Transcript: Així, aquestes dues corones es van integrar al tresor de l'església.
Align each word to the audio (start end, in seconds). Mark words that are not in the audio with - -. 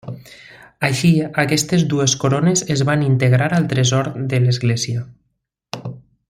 Així, 0.87 1.11
aquestes 1.43 1.83
dues 1.91 2.15
corones 2.23 2.63
es 2.77 2.83
van 2.91 3.05
integrar 3.11 3.51
al 3.59 3.69
tresor 3.75 4.11
de 4.33 4.41
l'església. 4.47 5.07